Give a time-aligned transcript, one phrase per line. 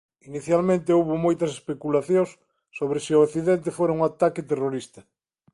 [0.29, 2.29] Inicialmente houbo moitas especulacións
[2.77, 5.01] sobre se o accidente fora un ataque terrorista.